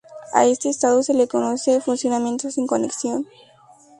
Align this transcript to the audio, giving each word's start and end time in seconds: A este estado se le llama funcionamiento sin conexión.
A 0.33 0.45
este 0.47 0.67
estado 0.69 1.03
se 1.03 1.13
le 1.13 1.27
llama 1.27 1.53
funcionamiento 1.85 2.49
sin 2.49 2.65
conexión. 2.65 3.27